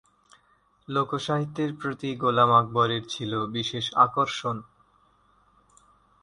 [0.87, 4.57] লোকসাহিত্যের প্রতি গোলাম আকবরের ছিল বিশেষ আকর্ষণ।